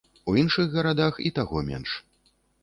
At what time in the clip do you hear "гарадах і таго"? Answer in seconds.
0.77-1.63